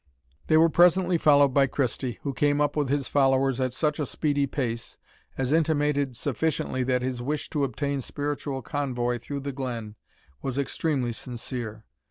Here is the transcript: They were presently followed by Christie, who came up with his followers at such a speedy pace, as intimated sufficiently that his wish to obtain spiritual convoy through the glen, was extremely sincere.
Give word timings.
They 0.47 0.57
were 0.57 0.67
presently 0.71 1.19
followed 1.19 1.53
by 1.53 1.67
Christie, 1.67 2.17
who 2.23 2.33
came 2.33 2.59
up 2.59 2.75
with 2.75 2.89
his 2.89 3.07
followers 3.07 3.61
at 3.61 3.71
such 3.71 3.99
a 3.99 4.07
speedy 4.07 4.47
pace, 4.47 4.97
as 5.37 5.51
intimated 5.51 6.17
sufficiently 6.17 6.81
that 6.85 7.03
his 7.03 7.21
wish 7.21 7.51
to 7.51 7.63
obtain 7.63 8.01
spiritual 8.01 8.63
convoy 8.63 9.19
through 9.19 9.41
the 9.41 9.51
glen, 9.51 9.93
was 10.41 10.57
extremely 10.57 11.13
sincere. 11.13 11.85